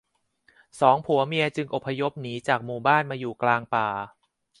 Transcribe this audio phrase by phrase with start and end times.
[0.81, 3.87] สองผัวเมียจึงอพยพหนีจากหมู่บ้านมาอยู่กลางป่า